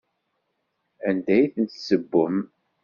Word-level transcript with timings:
Anda 1.07 1.35
i 1.43 1.51
ten-tessewwem? 1.53 2.37